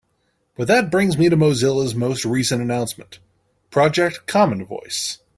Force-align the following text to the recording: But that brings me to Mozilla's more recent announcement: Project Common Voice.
But 0.57 0.67
that 0.67 0.89
brings 0.89 1.15
me 1.15 1.29
to 1.29 1.37
Mozilla's 1.37 1.93
more 1.93 2.15
recent 2.25 2.59
announcement: 2.59 3.19
Project 3.69 4.25
Common 4.25 4.65
Voice. 4.65 5.19